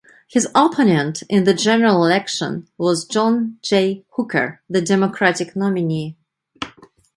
His 0.27 0.47
opponent 0.55 1.21
in 1.29 1.43
the 1.43 1.53
general 1.53 2.03
election 2.03 2.67
was 2.75 3.05
John 3.05 3.59
Jay 3.61 4.03
Hooker, 4.15 4.59
the 4.67 4.81
Democratic 4.81 5.55
nominee. 5.55 6.17